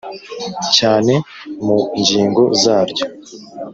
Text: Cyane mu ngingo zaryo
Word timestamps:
Cyane 0.77 1.13
mu 1.65 1.77
ngingo 1.99 2.41
zaryo 2.61 3.05